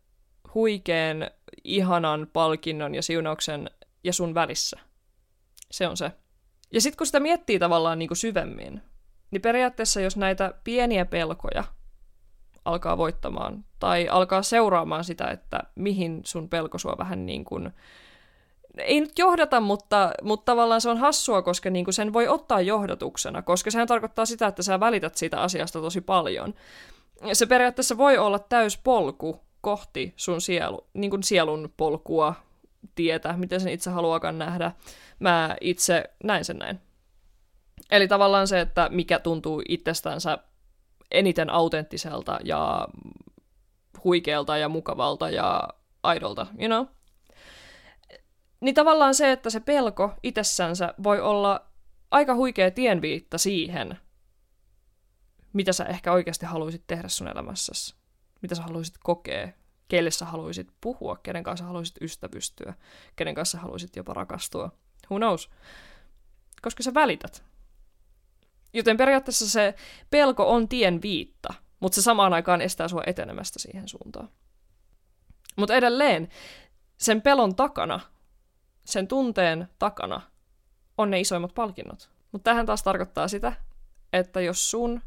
huikean, 0.53 1.31
ihanan 1.63 2.27
palkinnon 2.33 2.95
ja 2.95 3.01
siunauksen 3.01 3.69
ja 4.03 4.13
sun 4.13 4.33
välissä. 4.33 4.79
Se 5.71 5.87
on 5.87 5.97
se. 5.97 6.11
Ja 6.73 6.81
sitten 6.81 6.97
kun 6.97 7.07
sitä 7.07 7.19
miettii 7.19 7.59
tavallaan 7.59 7.99
niin 7.99 8.09
kuin 8.09 8.17
syvemmin, 8.17 8.81
niin 9.31 9.41
periaatteessa 9.41 10.01
jos 10.01 10.17
näitä 10.17 10.53
pieniä 10.63 11.05
pelkoja 11.05 11.63
alkaa 12.65 12.97
voittamaan 12.97 13.65
tai 13.79 14.07
alkaa 14.09 14.43
seuraamaan 14.43 15.03
sitä, 15.03 15.27
että 15.27 15.59
mihin 15.75 16.21
sun 16.23 16.49
pelko 16.49 16.77
sua 16.77 16.95
vähän 16.97 17.25
niin 17.25 17.45
kuin, 17.45 17.73
ei 18.77 19.01
nyt 19.01 19.19
johdata, 19.19 19.59
mutta, 19.59 20.11
mutta 20.23 20.45
tavallaan 20.45 20.81
se 20.81 20.89
on 20.89 20.97
hassua, 20.97 21.41
koska 21.41 21.69
niin 21.69 21.85
kuin 21.85 21.93
sen 21.93 22.13
voi 22.13 22.27
ottaa 22.27 22.61
johdatuksena, 22.61 23.41
koska 23.41 23.71
sehän 23.71 23.87
tarkoittaa 23.87 24.25
sitä, 24.25 24.47
että 24.47 24.63
sä 24.63 24.79
välität 24.79 25.15
siitä 25.15 25.41
asiasta 25.41 25.81
tosi 25.81 26.01
paljon. 26.01 26.53
Se 27.33 27.45
periaatteessa 27.45 27.97
voi 27.97 28.17
olla 28.17 28.39
täys 28.39 28.77
polku 28.77 29.39
kohti 29.61 30.13
sun 30.15 30.41
sielu, 30.41 30.87
niin 30.93 31.09
kuin 31.09 31.23
sielun 31.23 31.73
polkua, 31.77 32.35
tietä, 32.95 33.33
miten 33.33 33.59
sen 33.61 33.71
itse 33.71 33.89
haluakaan 33.89 34.39
nähdä. 34.39 34.71
Mä 35.19 35.57
itse 35.61 36.03
näin 36.23 36.45
sen 36.45 36.57
näin. 36.57 36.79
Eli 37.91 38.07
tavallaan 38.07 38.47
se, 38.47 38.59
että 38.59 38.89
mikä 38.91 39.19
tuntuu 39.19 39.61
itsestänsä 39.69 40.37
eniten 41.11 41.49
autenttiselta 41.49 42.39
ja 42.43 42.87
huikealta 44.03 44.57
ja 44.57 44.69
mukavalta 44.69 45.29
ja 45.29 45.69
aidolta, 46.03 46.47
you 46.59 46.67
know? 46.67 46.85
Niin 48.61 48.75
tavallaan 48.75 49.15
se, 49.15 49.31
että 49.31 49.49
se 49.49 49.59
pelko 49.59 50.11
itsessänsä 50.23 50.93
voi 51.03 51.21
olla 51.21 51.65
aika 52.11 52.35
huikea 52.35 52.71
tienviitta 52.71 53.37
siihen, 53.37 53.99
mitä 55.53 55.73
sä 55.73 55.85
ehkä 55.85 56.11
oikeasti 56.11 56.45
haluaisit 56.45 56.83
tehdä 56.87 57.07
sun 57.07 57.27
elämässäsi. 57.27 57.95
Mitä 58.41 58.55
sä 58.55 58.61
haluaisit 58.61 58.95
kokea, 59.03 59.47
keille 59.89 60.11
sä 60.11 60.25
haluaisit 60.25 60.67
puhua, 60.81 61.15
kenen 61.23 61.43
kanssa 61.43 61.65
haluaisit 61.65 61.97
ystävystyä, 62.01 62.73
kenen 63.15 63.35
kanssa 63.35 63.57
haluaisit 63.57 63.95
jopa 63.95 64.13
rakastua. 64.13 64.71
Who 65.09 65.17
knows? 65.17 65.49
Koska 66.61 66.83
sä 66.83 66.93
välität. 66.93 67.43
Joten 68.73 68.97
periaatteessa 68.97 69.49
se 69.49 69.75
pelko 70.09 70.51
on 70.51 70.67
tien 70.67 71.01
viitta, 71.01 71.53
mutta 71.79 71.95
se 71.95 72.01
samaan 72.01 72.33
aikaan 72.33 72.61
estää 72.61 72.87
sua 72.87 73.03
etenemästä 73.05 73.59
siihen 73.59 73.87
suuntaan. 73.87 74.29
Mutta 75.55 75.75
edelleen, 75.75 76.29
sen 76.97 77.21
pelon 77.21 77.55
takana, 77.55 77.99
sen 78.85 79.07
tunteen 79.07 79.67
takana, 79.79 80.21
on 80.97 81.11
ne 81.11 81.19
isoimmat 81.19 81.53
palkinnot. 81.53 82.09
Mutta 82.31 82.51
tähän 82.51 82.65
taas 82.65 82.83
tarkoittaa 82.83 83.27
sitä, 83.27 83.53
että 84.13 84.41
jos 84.41 84.71
sun 84.71 85.01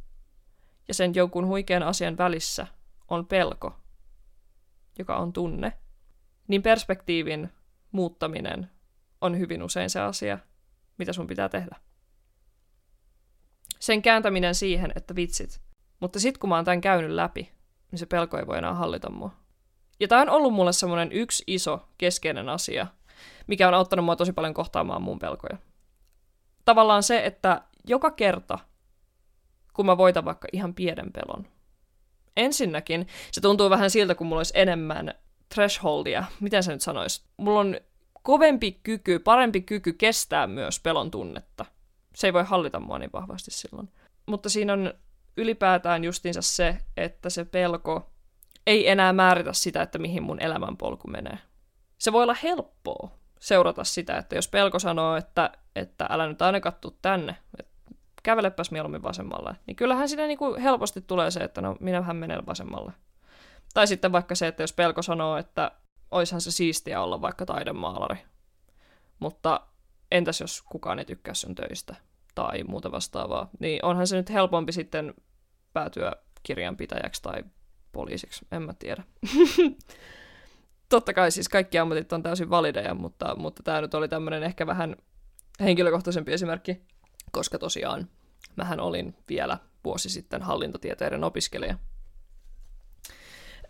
ja 0.89 0.95
sen 0.95 1.15
jonkun 1.15 1.47
huikean 1.47 1.83
asian 1.83 2.19
välissä 2.19 2.67
on 3.09 3.27
pelko, 3.27 3.82
joka 4.99 5.17
on 5.17 5.33
tunne, 5.33 5.73
niin 6.49 6.63
perspektiivin 6.63 7.49
muuttaminen 7.93 8.71
on 9.21 9.39
hyvin 9.39 9.63
usein 9.63 9.91
se 9.91 10.01
asia, 10.01 10.39
mitä 10.99 11.13
sun 11.13 11.27
pitää 11.27 11.49
tehdä 11.49 11.77
sen 13.83 14.03
kääntäminen 14.03 14.55
siihen, 14.55 14.93
että 14.97 15.15
vitsit. 15.15 15.61
Mutta 16.01 16.21
sitten 16.21 16.41
kun 16.41 16.49
mä 16.49 16.57
oon 16.57 16.65
tämän 16.65 16.81
käynyt 16.81 17.11
läpi, 17.11 17.53
niin 17.91 17.99
se 17.99 18.07
pelko 18.07 18.39
ei 18.39 18.47
voi 18.47 18.59
enää 18.59 18.75
hallita 18.75 19.11
mua. 19.11 19.31
Ja 20.01 20.09
tämä 20.09 20.23
on 20.23 20.31
ollut 20.31 20.55
mulle 20.55 20.73
semmoinen 20.73 21.13
yksi 21.13 21.45
iso 21.47 21.89
keskeinen 21.99 22.49
asia, 22.49 22.87
mikä 23.47 23.69
on 23.69 23.75
auttanut 23.75 24.05
mua 24.05 24.17
tosi 24.17 24.33
paljon 24.33 24.55
kohtaamaan 24.55 25.03
mun 25.03 25.19
pelkoja. 25.19 25.59
Tavallaan 26.65 27.03
se, 27.03 27.27
että 27.27 27.63
joka 27.85 28.11
kerta, 28.11 28.59
kun 29.73 29.87
mä 29.87 29.97
voitan 29.97 30.25
vaikka 30.25 30.49
ihan 30.53 30.75
pienen 30.75 31.13
pelon, 31.13 31.47
ensinnäkin 32.37 33.07
se 33.33 33.41
tuntuu 33.41 33.71
vähän 33.71 33.91
siltä, 33.91 34.15
kun 34.15 34.27
mulla 34.27 34.41
olisi 34.41 34.53
enemmän 34.57 35.15
thresholdia, 35.55 36.25
miten 36.41 36.63
se 36.63 36.73
nyt 36.73 36.81
sanoisi. 36.81 37.23
Mulla 37.37 37.61
on 37.61 37.77
kovempi 38.23 38.81
kyky, 38.83 39.19
parempi 39.19 39.61
kyky 39.61 39.93
kestää 39.93 40.47
myös 40.47 40.81
pelon 40.81 41.11
tunnetta 41.11 41.65
se 42.15 42.27
ei 42.27 42.33
voi 42.33 42.45
hallita 42.45 42.81
mua 42.81 42.99
niin 42.99 43.13
vahvasti 43.13 43.51
silloin. 43.51 43.89
Mutta 44.27 44.49
siinä 44.49 44.73
on 44.73 44.95
ylipäätään 45.37 46.05
justiinsa 46.05 46.43
se, 46.43 46.79
että 46.97 47.31
se 47.31 47.45
pelko 47.45 48.11
ei 48.67 48.89
enää 48.89 49.13
määritä 49.13 49.53
sitä, 49.53 49.83
että 49.83 49.99
mihin 49.99 50.23
mun 50.23 50.43
elämänpolku 50.43 51.09
menee. 51.09 51.39
Se 51.99 52.13
voi 52.13 52.23
olla 52.23 52.37
helppoa 52.43 53.11
seurata 53.41 53.85
sitä, 53.85 54.17
että 54.17 54.35
jos 54.35 54.49
pelko 54.49 54.79
sanoo, 54.79 55.17
että, 55.17 55.53
että 55.77 56.07
älä 56.11 56.27
nyt 56.27 56.43
aina 56.43 56.61
kattu 56.61 56.99
tänne, 57.03 57.37
että 57.61 57.72
kävelepäs 58.23 58.71
mieluummin 58.71 59.03
vasemmalle, 59.03 59.57
niin 59.67 59.77
kyllähän 59.77 60.09
siinä 60.09 60.27
niin 60.27 60.39
kuin 60.39 60.61
helposti 60.61 61.01
tulee 61.01 61.31
se, 61.31 61.41
että 61.41 61.61
no 61.61 61.77
minähän 61.81 62.17
menen 62.17 62.47
vasemmalle. 62.47 62.93
Tai 63.75 63.87
sitten 63.87 64.13
vaikka 64.13 64.35
se, 64.35 64.47
että 64.47 64.63
jos 64.63 64.73
pelko 64.73 65.03
sanoo, 65.03 65.37
että 65.37 65.71
oishan 66.11 66.41
se 66.41 66.51
siistiä 66.51 67.03
olla 67.03 67.21
vaikka 67.21 67.47
taidemaalari, 67.47 68.17
mutta 69.19 69.61
entäs 70.11 70.41
jos 70.41 70.63
kukaan 70.63 70.99
ei 70.99 71.05
tykkää 71.05 71.35
sun 71.35 71.55
töistä? 71.55 71.97
Tai 72.35 72.63
muuta 72.65 72.93
vastaavaa, 72.93 73.49
niin 73.59 73.85
onhan 73.85 74.07
se 74.07 74.17
nyt 74.17 74.31
helpompi 74.31 74.73
sitten 74.73 75.15
päätyä 75.73 76.13
kirjanpitäjäksi 76.43 77.23
tai 77.23 77.45
poliisiksi, 77.93 78.47
en 78.53 78.63
mä 78.63 78.75
tiedä. 78.75 79.03
Totta 80.89 81.13
kai 81.13 81.31
siis 81.31 81.49
kaikki 81.49 81.79
ammatit 81.79 82.13
on 82.13 82.23
täysin 82.23 82.51
valideja, 82.51 82.95
mutta, 82.95 83.35
mutta 83.37 83.63
tämä 83.63 83.81
nyt 83.81 83.95
oli 83.95 84.09
tämmöinen 84.09 84.43
ehkä 84.43 84.67
vähän 84.67 84.97
henkilökohtaisempi 85.61 86.33
esimerkki, 86.33 86.83
koska 87.33 87.59
tosiaan 87.59 88.09
mähän 88.57 88.81
olin 88.81 89.17
vielä 89.29 89.59
vuosi 89.85 90.11
sitten 90.11 90.43
hallintotieteiden 90.43 91.25
opiskelija. 91.25 91.79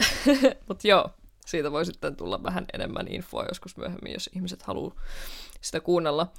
mutta 0.69 0.89
joo, 0.89 1.11
siitä 1.47 1.73
voi 1.73 1.87
sitten 1.87 2.17
tulla 2.17 2.43
vähän 2.43 2.67
enemmän 2.73 3.09
infoa 3.09 3.45
joskus 3.49 3.77
myöhemmin, 3.77 4.13
jos 4.13 4.31
ihmiset 4.35 4.63
haluaa 4.63 4.95
sitä 5.61 5.81
kuunnella. 5.81 6.33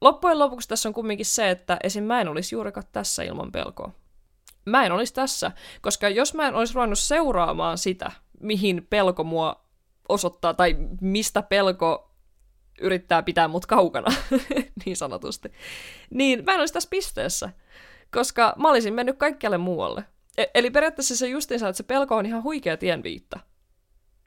Loppujen 0.00 0.38
lopuksi 0.38 0.68
tässä 0.68 0.88
on 0.88 0.92
kumminkin 0.92 1.26
se, 1.26 1.50
että 1.50 1.76
esim. 1.82 2.04
mä 2.04 2.20
en 2.20 2.28
olisi 2.28 2.54
juurikaan 2.54 2.86
tässä 2.92 3.22
ilman 3.22 3.52
pelkoa. 3.52 3.92
Mä 4.64 4.86
en 4.86 4.92
olisi 4.92 5.14
tässä, 5.14 5.52
koska 5.80 6.08
jos 6.08 6.34
mä 6.34 6.48
en 6.48 6.54
olisi 6.54 6.74
ruvennut 6.74 6.98
seuraamaan 6.98 7.78
sitä, 7.78 8.12
mihin 8.40 8.86
pelko 8.90 9.24
mua 9.24 9.64
osoittaa, 10.08 10.54
tai 10.54 10.76
mistä 11.00 11.42
pelko 11.42 12.07
yrittää 12.80 13.22
pitää 13.22 13.48
mut 13.48 13.66
kaukana, 13.66 14.14
niin 14.84 14.96
sanotusti, 14.96 15.52
niin 16.10 16.44
mä 16.44 16.52
en 16.52 16.60
olisi 16.60 16.74
tässä 16.74 16.90
pisteessä, 16.90 17.50
koska 18.12 18.54
mä 18.58 18.70
olisin 18.70 18.94
mennyt 18.94 19.18
kaikkialle 19.18 19.58
muualle. 19.58 20.04
E- 20.36 20.44
eli 20.54 20.70
periaatteessa 20.70 21.16
se 21.16 21.28
justiinsa, 21.28 21.68
että 21.68 21.76
se 21.76 21.82
pelko 21.82 22.16
on 22.16 22.26
ihan 22.26 22.42
huikea 22.42 22.76
tienviitta, 22.76 23.40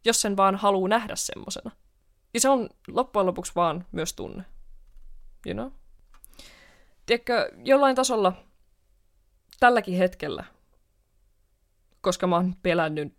jos 0.06 0.22
sen 0.22 0.38
vaan 0.38 0.56
haluaa 0.56 0.90
nähdä 0.90 1.16
semmosena. 1.16 1.72
Ja 2.34 2.40
se 2.40 2.50
on 2.50 2.70
loppujen 2.88 3.26
lopuksi 3.26 3.52
vaan 3.56 3.86
myös 3.92 4.14
tunne. 4.14 4.44
You 5.46 5.54
know? 5.54 5.72
Tiedätkö, 7.06 7.52
jollain 7.64 7.96
tasolla 7.96 8.34
tälläkin 9.60 9.98
hetkellä, 9.98 10.44
koska 12.02 12.28
mä 12.28 12.36
oon 12.36 12.56
pelännyt 12.64 13.14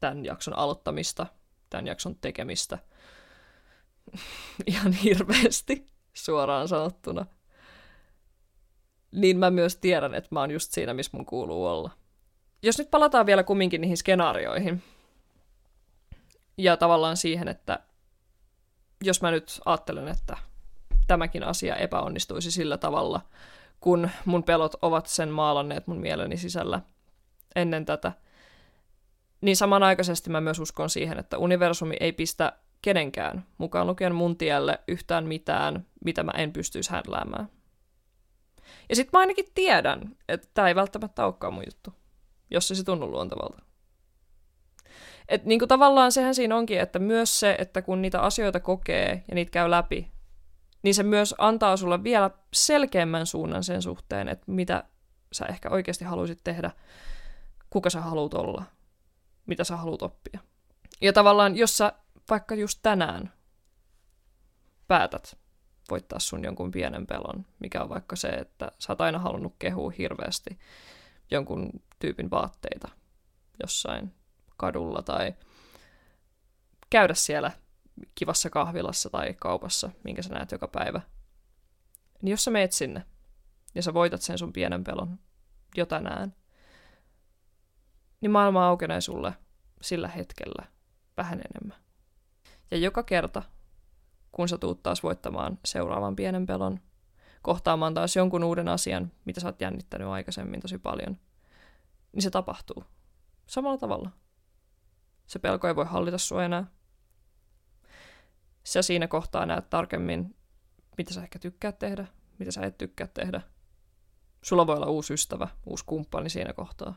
tämän 0.00 0.24
jakson 0.24 0.58
aloittamista, 0.58 1.26
tämän 1.70 1.86
jakson 1.86 2.16
tekemistä, 2.20 2.78
ihan 4.66 4.92
hirveästi 4.92 5.86
suoraan 6.14 6.68
sanottuna, 6.68 7.26
niin 9.12 9.38
mä 9.38 9.50
myös 9.50 9.76
tiedän, 9.76 10.14
että 10.14 10.28
mä 10.30 10.40
oon 10.40 10.50
just 10.50 10.72
siinä, 10.72 10.94
missä 10.94 11.16
mun 11.16 11.26
kuuluu 11.26 11.66
olla. 11.66 11.90
Jos 12.62 12.78
nyt 12.78 12.90
palataan 12.90 13.26
vielä 13.26 13.42
kumminkin 13.42 13.80
niihin 13.80 13.96
skenaarioihin, 13.96 14.82
ja 16.58 16.76
tavallaan 16.76 17.16
siihen, 17.16 17.48
että 17.48 17.80
jos 19.04 19.22
mä 19.22 19.30
nyt 19.30 19.60
ajattelen, 19.64 20.08
että 20.08 20.36
tämäkin 21.06 21.44
asia 21.44 21.76
epäonnistuisi 21.76 22.50
sillä 22.50 22.78
tavalla, 22.78 23.20
kun 23.80 24.10
mun 24.24 24.44
pelot 24.44 24.74
ovat 24.82 25.06
sen 25.06 25.28
maalanneet 25.28 25.86
mun 25.86 26.00
mieleni 26.00 26.36
sisällä 26.36 26.80
ennen 27.54 27.84
tätä, 27.84 28.12
niin 29.40 29.56
samanaikaisesti 29.56 30.30
mä 30.30 30.40
myös 30.40 30.58
uskon 30.58 30.90
siihen, 30.90 31.18
että 31.18 31.38
universumi 31.38 31.96
ei 32.00 32.12
pistä 32.12 32.52
kenenkään, 32.82 33.46
mukaan 33.58 33.86
lukien 33.86 34.14
mun 34.14 34.36
tielle, 34.36 34.80
yhtään 34.88 35.26
mitään, 35.26 35.86
mitä 36.04 36.22
mä 36.22 36.32
en 36.36 36.52
pystyisi 36.52 36.90
händläämään. 36.90 37.48
Ja 38.88 38.96
sit 38.96 39.08
mä 39.12 39.18
ainakin 39.18 39.44
tiedän, 39.54 40.16
että 40.28 40.48
tämä 40.54 40.68
ei 40.68 40.74
välttämättä 40.74 41.24
olekaan 41.24 41.54
mun 41.54 41.64
juttu, 41.66 41.94
jos 42.50 42.68
se 42.68 42.84
tunnu 42.84 43.10
luontevalta. 43.10 43.62
Et 45.28 45.44
niin 45.44 45.58
kuin 45.58 45.68
tavallaan 45.68 46.12
sehän 46.12 46.34
siinä 46.34 46.56
onkin, 46.56 46.80
että 46.80 46.98
myös 46.98 47.40
se, 47.40 47.56
että 47.58 47.82
kun 47.82 48.02
niitä 48.02 48.20
asioita 48.20 48.60
kokee 48.60 49.24
ja 49.28 49.34
niitä 49.34 49.50
käy 49.50 49.70
läpi, 49.70 50.12
niin 50.82 50.94
se 50.94 51.02
myös 51.02 51.34
antaa 51.38 51.76
sulle 51.76 52.04
vielä 52.04 52.30
selkeämmän 52.52 53.26
suunnan 53.26 53.64
sen 53.64 53.82
suhteen, 53.82 54.28
että 54.28 54.52
mitä 54.52 54.84
sä 55.32 55.46
ehkä 55.46 55.70
oikeasti 55.70 56.04
haluaisit 56.04 56.40
tehdä, 56.44 56.70
kuka 57.70 57.90
sä 57.90 58.00
haluat 58.00 58.34
olla, 58.34 58.64
mitä 59.46 59.64
sä 59.64 59.76
haluat 59.76 60.02
oppia. 60.02 60.40
Ja 61.00 61.12
tavallaan, 61.12 61.56
jos 61.56 61.78
sä 61.78 61.92
vaikka 62.32 62.54
just 62.54 62.78
tänään 62.82 63.32
päätät 64.88 65.38
voittaa 65.90 66.18
sun 66.18 66.44
jonkun 66.44 66.70
pienen 66.70 67.06
pelon, 67.06 67.46
mikä 67.58 67.82
on 67.82 67.88
vaikka 67.88 68.16
se, 68.16 68.28
että 68.28 68.72
sä 68.78 68.92
oot 68.92 69.00
aina 69.00 69.18
halunnut 69.18 69.54
kehua 69.58 69.92
hirveästi 69.98 70.58
jonkun 71.30 71.70
tyypin 71.98 72.30
vaatteita 72.30 72.88
jossain 73.62 74.14
kadulla 74.56 75.02
tai 75.02 75.34
käydä 76.90 77.14
siellä 77.14 77.50
kivassa 78.14 78.50
kahvilassa 78.50 79.10
tai 79.10 79.34
kaupassa, 79.34 79.90
minkä 80.04 80.22
sä 80.22 80.34
näet 80.34 80.52
joka 80.52 80.68
päivä. 80.68 81.00
Niin 82.22 82.30
jos 82.30 82.44
sä 82.44 82.50
meet 82.50 82.72
sinne 82.72 83.06
ja 83.74 83.82
sä 83.82 83.94
voitat 83.94 84.22
sen 84.22 84.38
sun 84.38 84.52
pienen 84.52 84.84
pelon 84.84 85.18
jo 85.76 85.86
tänään, 85.86 86.34
niin 88.20 88.30
maailma 88.30 88.66
aukenee 88.66 89.00
sulle 89.00 89.34
sillä 89.82 90.08
hetkellä 90.08 90.66
vähän 91.16 91.40
enemmän. 91.50 91.91
Ja 92.72 92.78
joka 92.78 93.02
kerta, 93.02 93.42
kun 94.32 94.48
sä 94.48 94.58
tuut 94.58 94.82
taas 94.82 95.02
voittamaan 95.02 95.58
seuraavan 95.64 96.16
pienen 96.16 96.46
pelon, 96.46 96.80
kohtaamaan 97.42 97.94
taas 97.94 98.16
jonkun 98.16 98.44
uuden 98.44 98.68
asian, 98.68 99.12
mitä 99.24 99.40
sä 99.40 99.48
oot 99.48 99.60
jännittänyt 99.60 100.08
aikaisemmin 100.08 100.60
tosi 100.60 100.78
paljon, 100.78 101.18
niin 102.12 102.22
se 102.22 102.30
tapahtuu. 102.30 102.84
Samalla 103.46 103.78
tavalla. 103.78 104.10
Se 105.26 105.38
pelko 105.38 105.68
ei 105.68 105.76
voi 105.76 105.84
hallita 105.84 106.18
sua 106.18 106.44
enää. 106.44 106.66
Sä 108.64 108.82
siinä 108.82 109.08
kohtaa 109.08 109.46
näet 109.46 109.70
tarkemmin, 109.70 110.36
mitä 110.98 111.14
sä 111.14 111.22
ehkä 111.22 111.38
tykkäät 111.38 111.78
tehdä, 111.78 112.06
mitä 112.38 112.52
sä 112.52 112.60
et 112.60 112.78
tykkää 112.78 113.06
tehdä. 113.06 113.42
Sulla 114.42 114.66
voi 114.66 114.76
olla 114.76 114.86
uusi 114.86 115.14
ystävä, 115.14 115.48
uusi 115.66 115.84
kumppani 115.84 116.30
siinä 116.30 116.52
kohtaa. 116.52 116.94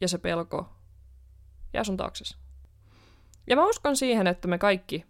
Ja 0.00 0.08
se 0.08 0.18
pelko 0.18 0.76
jää 1.72 1.84
sun 1.84 1.96
taakses. 1.96 2.43
Ja 3.46 3.56
mä 3.56 3.68
uskon 3.68 3.96
siihen, 3.96 4.26
että 4.26 4.48
me 4.48 4.58
kaikki 4.58 5.06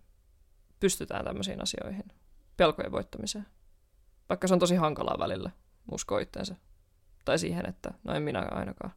pystytään 0.81 1.25
tämmöisiin 1.25 1.63
asioihin. 1.63 2.05
Pelkojen 2.57 2.93
voittamiseen. 2.93 3.47
Vaikka 4.29 4.49
se 4.49 4.55
on 4.55 4.61
tosi 4.61 4.75
hankalaa 4.75 5.19
välillä 5.19 5.51
uskoa 5.93 6.21
itteensä. 6.21 6.57
Tai 7.25 7.39
siihen, 7.39 7.69
että 7.69 7.95
no 8.05 8.15
en 8.15 8.23
minä 8.23 8.49
ainakaan. 8.51 8.93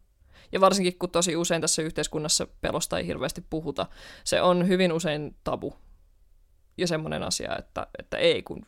Ja 0.51 0.61
varsinkin 0.61 0.99
kun 0.99 1.09
tosi 1.09 1.35
usein 1.35 1.61
tässä 1.61 1.81
yhteiskunnassa 1.81 2.47
pelosta 2.61 2.97
ei 2.97 3.07
hirveästi 3.07 3.45
puhuta, 3.49 3.85
se 4.23 4.41
on 4.41 4.67
hyvin 4.67 4.93
usein 4.93 5.35
tabu. 5.43 5.73
Ja 6.77 6.87
semmoinen 6.87 7.23
asia, 7.23 7.55
että, 7.57 7.87
että 7.99 8.17
ei, 8.17 8.43
kun 8.43 8.65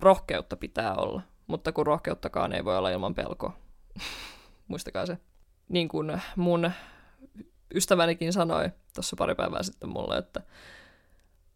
rohkeutta 0.00 0.56
pitää 0.56 0.94
olla. 0.94 1.22
Mutta 1.46 1.72
kun 1.72 1.86
rohkeuttakaan 1.86 2.52
ei 2.52 2.64
voi 2.64 2.78
olla 2.78 2.90
ilman 2.90 3.14
pelkoa. 3.14 3.56
Muistakaa 4.68 5.06
se. 5.06 5.18
Niin 5.68 5.88
kuin 5.88 6.22
mun 6.36 6.70
ystävänikin 7.74 8.32
sanoi 8.32 8.70
tuossa 8.94 9.16
pari 9.16 9.34
päivää 9.34 9.62
sitten 9.62 9.88
mulle, 9.88 10.18
että 10.18 10.42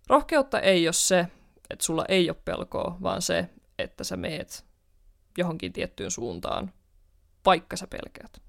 rohkeutta 0.06 0.60
ei 0.60 0.86
ole 0.86 0.92
se, 0.92 1.26
että 1.70 1.84
sulla 1.84 2.04
ei 2.08 2.30
ole 2.30 2.36
pelkoa, 2.44 2.96
vaan 3.02 3.22
se, 3.22 3.50
että 3.78 4.04
sä 4.04 4.16
meet 4.16 4.64
johonkin 5.38 5.72
tiettyyn 5.72 6.10
suuntaan, 6.10 6.72
vaikka 7.46 7.76
sä 7.76 7.86
pelkäät. 7.86 8.42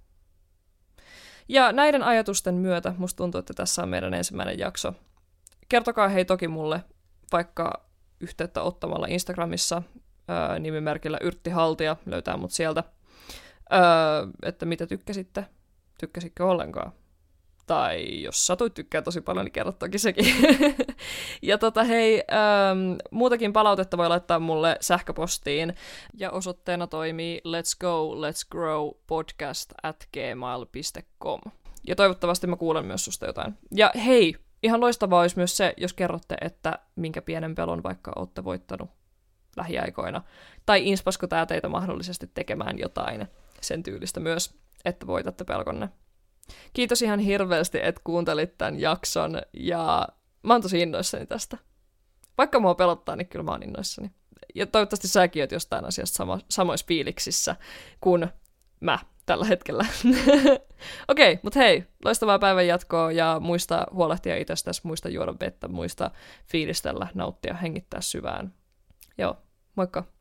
Ja 1.49 1.71
näiden 1.71 2.03
ajatusten 2.03 2.55
myötä 2.55 2.93
musta 2.97 3.17
tuntuu, 3.17 3.39
että 3.39 3.53
tässä 3.53 3.83
on 3.83 3.89
meidän 3.89 4.13
ensimmäinen 4.13 4.59
jakso. 4.59 4.93
Kertokaa 5.69 6.07
hei 6.07 6.25
toki 6.25 6.47
mulle 6.47 6.83
vaikka 7.31 7.87
yhteyttä 8.19 8.61
ottamalla 8.61 9.07
Instagramissa 9.09 9.81
ää, 10.27 10.59
nimimerkillä 10.59 11.17
Yrtti 11.21 11.49
Haltia, 11.49 11.95
löytää 12.05 12.37
mut 12.37 12.51
sieltä, 12.51 12.83
ää, 13.69 13.81
että 14.43 14.65
mitä 14.65 14.87
tykkäsitte, 14.87 15.45
tykkäsitkö 15.99 16.45
ollenkaan 16.45 16.91
tai 17.67 18.21
jos 18.21 18.47
satuit 18.47 18.73
tykkää 18.73 19.01
tosi 19.01 19.21
paljon, 19.21 19.45
niin 19.45 19.51
kerro 19.53 19.71
toki 19.71 19.97
sekin. 19.97 20.35
ja 21.41 21.57
tota 21.57 21.83
hei, 21.83 22.23
ähm, 22.31 22.95
muutakin 23.11 23.53
palautetta 23.53 23.97
voi 23.97 24.09
laittaa 24.09 24.39
mulle 24.39 24.77
sähköpostiin, 24.81 25.75
ja 26.13 26.31
osoitteena 26.31 26.87
toimii 26.87 27.41
let's 27.47 27.77
go, 27.79 28.15
let's 28.15 28.47
grow 28.51 28.89
podcast 29.07 29.73
at 29.83 30.07
gmail.com. 30.13 31.41
Ja 31.87 31.95
toivottavasti 31.95 32.47
mä 32.47 32.55
kuulen 32.55 32.85
myös 32.85 33.05
susta 33.05 33.25
jotain. 33.25 33.57
Ja 33.75 33.91
hei, 34.05 34.35
ihan 34.63 34.81
loistavaa 34.81 35.21
olisi 35.21 35.37
myös 35.37 35.57
se, 35.57 35.73
jos 35.77 35.93
kerrotte, 35.93 36.37
että 36.41 36.79
minkä 36.95 37.21
pienen 37.21 37.55
pelon 37.55 37.83
vaikka 37.83 38.11
olette 38.15 38.43
voittanut 38.43 38.89
lähiaikoina. 39.57 40.21
Tai 40.65 40.87
inspasko 40.87 41.27
tää 41.27 41.45
teitä 41.45 41.69
mahdollisesti 41.69 42.27
tekemään 42.33 42.79
jotain 42.79 43.27
sen 43.61 43.83
tyylistä 43.83 44.19
myös, 44.19 44.55
että 44.85 45.07
voitatte 45.07 45.43
pelkonne. 45.43 45.89
Kiitos 46.73 47.01
ihan 47.01 47.19
hirveästi, 47.19 47.79
että 47.81 48.01
kuuntelit 48.03 48.57
tämän 48.57 48.79
jakson 48.79 49.41
ja 49.53 50.07
mä 50.43 50.53
oon 50.53 50.61
tosi 50.61 50.81
innoissani 50.81 51.25
tästä. 51.25 51.57
Vaikka 52.37 52.59
mua 52.59 52.75
pelottaa, 52.75 53.15
niin 53.15 53.27
kyllä 53.27 53.43
mä 53.43 53.51
oon 53.51 53.63
innoissani. 53.63 54.11
Ja 54.55 54.65
toivottavasti 54.65 55.07
säkin 55.07 55.43
oot 55.43 55.51
jostain 55.51 55.85
asiasta 55.85 56.23
samo- 56.23 56.45
samoissa 56.49 56.85
fiiliksissä 56.87 57.55
kuin 58.01 58.27
mä 58.79 58.99
tällä 59.25 59.45
hetkellä. 59.45 59.85
Okei, 61.07 61.33
okay, 61.33 61.39
mutta 61.43 61.59
hei, 61.59 61.83
loistavaa 62.05 62.39
päivän 62.39 62.67
jatkoa 62.67 63.11
ja 63.11 63.37
muista 63.39 63.87
huolehtia 63.93 64.37
itsestäsi, 64.37 64.81
muista 64.83 65.09
juoda 65.09 65.33
vettä, 65.39 65.67
muista 65.67 66.11
fiilistellä, 66.45 67.07
nauttia, 67.13 67.53
hengittää 67.53 68.01
syvään. 68.01 68.53
Joo, 69.17 69.37
moikka! 69.75 70.16